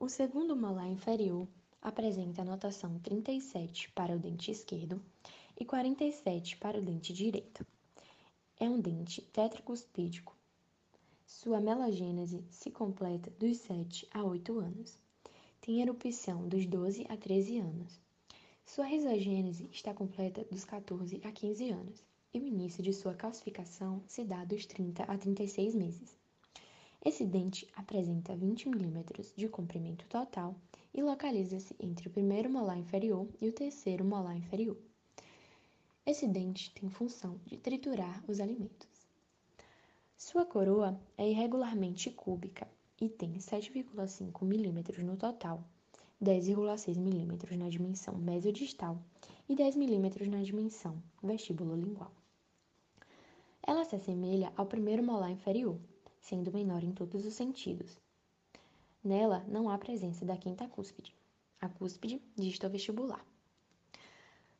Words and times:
O 0.00 0.08
segundo 0.08 0.54
molar 0.54 0.88
inferior 0.88 1.48
apresenta 1.82 2.42
a 2.42 2.44
notação 2.44 3.00
37 3.00 3.90
para 3.90 4.14
o 4.14 4.18
dente 4.18 4.48
esquerdo 4.48 5.02
e 5.58 5.64
47 5.64 6.56
para 6.56 6.78
o 6.78 6.80
dente 6.80 7.12
direito. 7.12 7.66
É 8.60 8.70
um 8.70 8.80
dente 8.80 9.20
tetracuspídico. 9.22 10.36
Sua 11.26 11.60
melagênese 11.60 12.44
se 12.48 12.70
completa 12.70 13.28
dos 13.40 13.56
7 13.56 14.06
a 14.12 14.22
8 14.22 14.60
anos. 14.60 14.96
Tem 15.60 15.82
erupção 15.82 16.46
dos 16.46 16.64
12 16.64 17.04
a 17.08 17.16
13 17.16 17.58
anos. 17.58 18.00
Sua 18.64 18.84
risogênese 18.84 19.68
está 19.72 19.92
completa 19.92 20.44
dos 20.44 20.64
14 20.64 21.20
a 21.24 21.32
15 21.32 21.70
anos 21.70 22.04
e 22.32 22.38
o 22.38 22.46
início 22.46 22.84
de 22.84 22.92
sua 22.92 23.14
calcificação 23.14 24.00
se 24.06 24.22
dá 24.22 24.44
dos 24.44 24.64
30 24.64 25.02
a 25.02 25.18
36 25.18 25.74
meses. 25.74 26.17
Esse 27.04 27.24
dente 27.24 27.66
apresenta 27.74 28.36
20 28.36 28.68
mm 28.68 29.04
de 29.36 29.48
comprimento 29.48 30.04
total 30.08 30.54
e 30.92 31.02
localiza-se 31.02 31.74
entre 31.78 32.08
o 32.08 32.10
primeiro 32.10 32.50
molar 32.50 32.76
inferior 32.76 33.28
e 33.40 33.48
o 33.48 33.52
terceiro 33.52 34.04
molar 34.04 34.36
inferior. 34.36 34.76
Esse 36.04 36.26
dente 36.26 36.72
tem 36.72 36.88
função 36.88 37.38
de 37.46 37.56
triturar 37.56 38.24
os 38.26 38.40
alimentos. 38.40 38.88
Sua 40.16 40.44
coroa 40.44 41.00
é 41.16 41.30
irregularmente 41.30 42.10
cúbica 42.10 42.66
e 43.00 43.08
tem 43.08 43.34
7,5 43.34 44.42
mm 44.42 45.04
no 45.04 45.16
total, 45.16 45.62
10,6 46.20 46.96
mm 46.96 47.56
na 47.56 47.68
dimensão 47.68 48.18
mesiodistal 48.18 49.00
e 49.48 49.54
10 49.54 49.76
mm 49.76 50.28
na 50.28 50.42
dimensão 50.42 51.00
vestíbulo-lingual. 51.22 52.10
Ela 53.62 53.84
se 53.84 53.94
assemelha 53.94 54.52
ao 54.56 54.66
primeiro 54.66 55.04
molar 55.04 55.30
inferior, 55.30 55.78
sendo 56.28 56.52
menor 56.52 56.84
em 56.84 56.92
todos 56.92 57.24
os 57.24 57.32
sentidos. 57.32 57.98
Nela 59.02 59.42
não 59.48 59.70
há 59.70 59.78
presença 59.78 60.26
da 60.26 60.36
quinta 60.36 60.68
cúspide, 60.68 61.14
a 61.58 61.68
cúspide 61.68 62.20
distal-vestibular. 62.36 63.24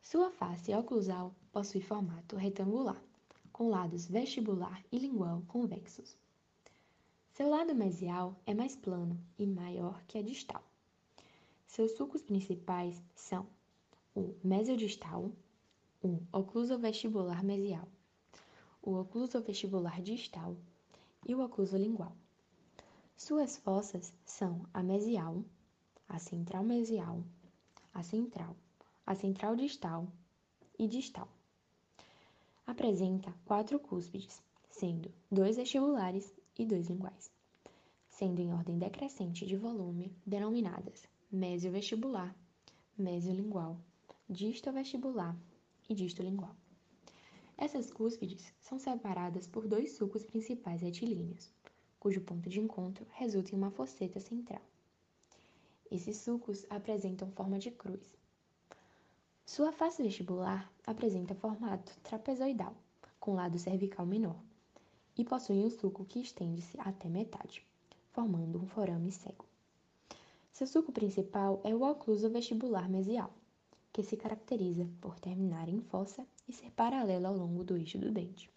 Sua 0.00 0.28
face 0.30 0.74
oclusal 0.74 1.32
possui 1.52 1.80
formato 1.80 2.34
retangular, 2.34 3.00
com 3.52 3.68
lados 3.68 4.06
vestibular 4.06 4.82
e 4.90 4.98
lingual 4.98 5.42
convexos. 5.46 6.16
Seu 7.30 7.48
lado 7.48 7.74
mesial 7.74 8.34
é 8.44 8.52
mais 8.52 8.74
plano 8.74 9.16
e 9.38 9.46
maior 9.46 10.02
que 10.08 10.18
a 10.18 10.22
distal. 10.22 10.64
Seus 11.66 11.92
sulcos 11.92 12.22
principais 12.22 13.00
são 13.14 13.46
o 14.16 14.34
mesiodistal, 14.42 15.30
o 16.02 16.20
oclusovestibular 16.32 17.44
mesial 17.44 17.88
o 18.82 18.98
ocluso 18.98 19.40
vestibular 19.40 20.02
distal 20.02 20.56
e 21.26 21.34
o 21.34 21.42
ocluso 21.42 21.76
lingual. 21.76 22.16
Suas 23.16 23.56
fossas 23.56 24.12
são 24.24 24.66
a 24.72 24.82
mesial, 24.82 25.44
a 26.08 26.18
central 26.18 26.64
mesial, 26.64 27.22
a 27.94 28.02
central, 28.02 28.56
a 29.06 29.14
central 29.14 29.54
distal 29.56 30.08
e 30.78 30.86
distal. 30.88 31.28
Apresenta 32.66 33.32
quatro 33.44 33.78
cúspides, 33.78 34.42
sendo 34.70 35.10
dois 35.30 35.56
vestibulares 35.56 36.32
e 36.58 36.64
dois 36.64 36.88
linguais, 36.88 37.30
sendo 38.08 38.40
em 38.40 38.52
ordem 38.52 38.78
decrescente 38.78 39.46
de 39.46 39.56
volume 39.56 40.12
denominadas 40.26 41.06
mesiovestibular, 41.32 42.36
mesiolingual, 42.98 43.80
distovestibular 44.28 45.34
e 45.88 45.94
distolingual. 45.94 46.54
Essas 47.62 47.92
cúspides 47.92 48.52
são 48.60 48.76
separadas 48.76 49.46
por 49.46 49.68
dois 49.68 49.92
sulcos 49.92 50.24
principais 50.24 50.80
retilíneos, 50.80 51.48
cujo 52.00 52.20
ponto 52.20 52.50
de 52.50 52.58
encontro 52.58 53.06
resulta 53.12 53.52
em 53.52 53.56
uma 53.56 53.70
fosseta 53.70 54.18
central. 54.18 54.60
Esses 55.88 56.16
sulcos 56.16 56.66
apresentam 56.68 57.30
forma 57.30 57.60
de 57.60 57.70
cruz. 57.70 58.18
Sua 59.46 59.70
face 59.70 60.02
vestibular 60.02 60.68
apresenta 60.84 61.36
formato 61.36 61.96
trapezoidal, 62.02 62.74
com 63.20 63.34
lado 63.34 63.56
cervical 63.60 64.06
menor, 64.06 64.42
e 65.16 65.24
possui 65.24 65.64
um 65.64 65.70
sulco 65.70 66.04
que 66.04 66.18
estende-se 66.18 66.76
até 66.80 67.08
metade, 67.08 67.64
formando 68.10 68.60
um 68.60 68.66
forame 68.66 69.12
cego. 69.12 69.44
Seu 70.52 70.66
sulco 70.66 70.90
principal 70.90 71.60
é 71.62 71.72
o 71.72 71.88
ocluso 71.88 72.28
vestibular 72.28 72.88
mesial, 72.88 73.32
que 73.92 74.02
se 74.02 74.16
caracteriza 74.16 74.88
por 75.00 75.20
terminar 75.20 75.68
em 75.68 75.80
fossa 75.82 76.26
e 76.48 76.52
ser 76.52 76.70
paralela 76.70 77.28
ao 77.28 77.36
longo 77.36 77.62
do 77.62 77.76
eixo 77.76 77.98
do 77.98 78.10
dente. 78.10 78.50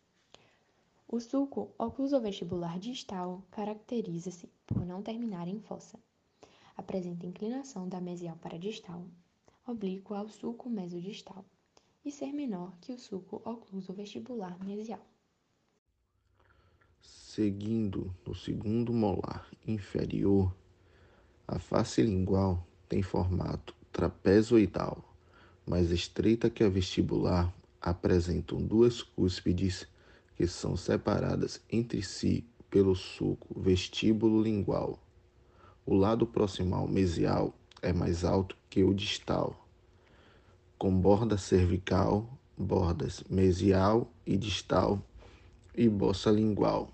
O 1.08 1.20
sulco 1.20 1.72
oclusovestibular 1.78 2.80
distal 2.80 3.44
caracteriza-se 3.52 4.50
por 4.66 4.86
não 4.86 5.02
terminar 5.02 5.48
em 5.48 5.60
fossa. 5.60 6.00
Apresenta 6.76 7.26
inclinação 7.26 7.88
da 7.88 8.02
mesial 8.02 8.38
para 8.38 8.58
distal, 8.58 9.06
oblíqua 9.68 10.20
ao 10.20 10.30
sulco 10.30 10.70
mesodistal, 10.70 11.44
e 12.04 12.12
ser 12.12 12.32
menor 12.32 12.72
que 12.80 12.92
o 12.92 13.00
sulco 13.00 13.42
oclusovestibular 13.44 14.58
mesial. 14.64 15.06
Seguindo 17.02 18.16
no 18.26 18.34
segundo 18.34 18.94
molar 18.94 19.50
inferior, 19.68 20.56
a 21.48 21.60
face 21.60 22.02
lingual 22.02 22.66
tem 22.88 23.02
formato 23.02 23.76
trapezoidal 23.92 25.15
mais 25.66 25.90
estreita 25.92 26.50
que 26.50 26.64
a 26.64 26.70
vestibular, 26.70 27.54
apresentam 27.82 28.62
duas 28.62 29.02
cúspides 29.02 29.88
que 30.36 30.48
são 30.48 30.76
separadas 30.76 31.62
entre 31.72 32.02
si 32.02 32.46
pelo 32.70 32.96
sulco 32.96 33.60
vestíbulo 33.60 34.42
lingual. 34.42 35.00
O 35.86 35.96
lado 35.96 36.26
proximal 36.26 36.88
mesial 36.88 37.54
é 37.82 37.94
mais 37.94 38.24
alto 38.24 38.58
que 38.70 38.84
o 38.84 38.94
distal, 38.94 39.68
com 40.78 41.00
borda 41.00 41.38
cervical, 41.38 42.28
bordas 42.58 43.24
mesial 43.30 44.12
e 44.26 44.36
distal 44.36 45.02
e 45.76 45.88
bossa 45.88 46.32
lingual. 46.32 46.90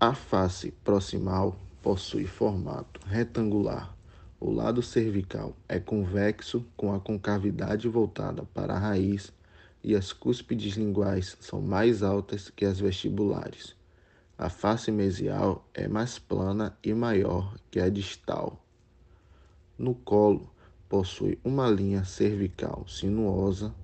A 0.00 0.14
face 0.14 0.70
proximal 0.84 1.56
possui 1.82 2.26
formato 2.26 3.00
retangular 3.06 3.97
o 4.40 4.52
lado 4.52 4.82
cervical 4.82 5.56
é 5.68 5.80
convexo, 5.80 6.64
com 6.76 6.94
a 6.94 7.00
concavidade 7.00 7.88
voltada 7.88 8.44
para 8.54 8.74
a 8.74 8.78
raiz, 8.78 9.32
e 9.82 9.96
as 9.96 10.12
cúspides 10.12 10.76
linguais 10.76 11.36
são 11.40 11.60
mais 11.60 12.02
altas 12.04 12.48
que 12.48 12.64
as 12.64 12.78
vestibulares. 12.78 13.74
A 14.36 14.48
face 14.48 14.92
mesial 14.92 15.68
é 15.74 15.88
mais 15.88 16.20
plana 16.20 16.78
e 16.84 16.94
maior 16.94 17.56
que 17.68 17.80
a 17.80 17.88
distal. 17.88 18.64
No 19.76 19.94
colo, 19.94 20.48
possui 20.88 21.38
uma 21.42 21.68
linha 21.68 22.04
cervical 22.04 22.86
sinuosa, 22.86 23.74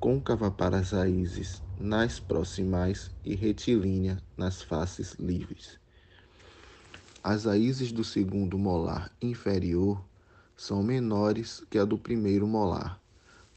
côncava 0.00 0.50
para 0.50 0.78
as 0.78 0.92
raízes 0.92 1.62
nas 1.78 2.18
proximais 2.18 3.10
e 3.22 3.34
retilínea 3.34 4.18
nas 4.36 4.62
faces 4.62 5.12
livres. 5.14 5.81
As 7.24 7.44
raízes 7.44 7.92
do 7.92 8.02
segundo 8.02 8.58
molar 8.58 9.12
inferior 9.22 10.02
são 10.56 10.82
menores 10.82 11.62
que 11.70 11.78
a 11.78 11.84
do 11.84 11.96
primeiro 11.96 12.48
molar, 12.48 13.00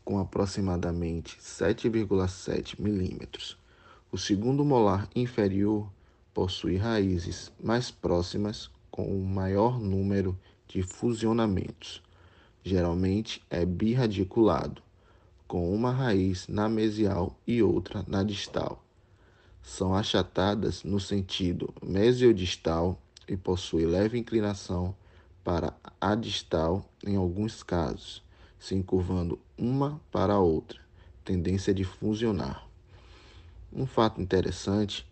com 0.03 0.19
aproximadamente 0.19 1.39
7,7 1.39 2.79
milímetros. 2.79 3.57
O 4.11 4.19
segundo 4.19 4.63
molar 4.63 5.09
inferior 5.15 5.91
possui 6.31 6.77
raízes 6.77 7.51
mais 7.59 7.89
próximas 7.89 8.69
com 8.91 9.11
um 9.11 9.25
maior 9.25 9.79
número 9.79 10.37
de 10.67 10.83
fusionamentos. 10.83 12.03
Geralmente 12.63 13.41
é 13.49 13.65
birradiculado, 13.65 14.79
com 15.47 15.73
uma 15.73 15.91
raiz 15.91 16.47
na 16.47 16.69
mesial 16.69 17.35
e 17.47 17.63
outra 17.63 18.05
na 18.07 18.21
distal. 18.21 18.85
São 19.63 19.95
achatadas 19.95 20.83
no 20.83 20.99
sentido 20.99 21.73
mesiodistal 21.81 23.01
e 23.27 23.35
possui 23.37 23.85
leve 23.85 24.17
inclinação 24.17 24.95
para 25.43 25.73
a 25.99 26.15
distal 26.15 26.89
em 27.05 27.15
alguns 27.15 27.63
casos, 27.63 28.23
se 28.59 28.73
encurvando 28.73 29.39
uma 29.57 30.01
para 30.11 30.33
a 30.33 30.39
outra, 30.39 30.79
tendência 31.23 31.73
de 31.73 31.83
fusionar. 31.83 32.67
Um 33.71 33.85
fato 33.85 34.21
interessante 34.21 35.05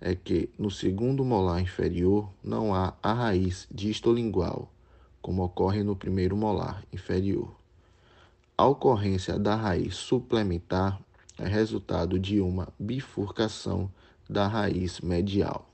é 0.00 0.14
que 0.14 0.48
no 0.58 0.70
segundo 0.70 1.24
molar 1.24 1.60
inferior 1.60 2.28
não 2.42 2.74
há 2.74 2.94
a 3.02 3.12
raiz 3.12 3.66
distolingual, 3.70 4.72
como 5.20 5.42
ocorre 5.42 5.82
no 5.82 5.96
primeiro 5.96 6.36
molar 6.36 6.82
inferior. 6.92 7.54
A 8.56 8.66
ocorrência 8.66 9.38
da 9.38 9.54
raiz 9.54 9.94
suplementar 9.94 11.00
é 11.38 11.46
resultado 11.46 12.18
de 12.18 12.40
uma 12.40 12.68
bifurcação 12.78 13.90
da 14.28 14.48
raiz 14.48 15.00
medial. 15.00 15.67